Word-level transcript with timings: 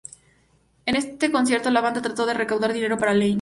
En 0.87 0.95
este 0.95 1.31
concierto, 1.31 1.69
la 1.69 1.79
banda 1.79 2.01
trató 2.01 2.25
de 2.25 2.33
recaudar 2.33 2.73
dinero 2.73 2.97
para 2.97 3.13
Lane. 3.13 3.29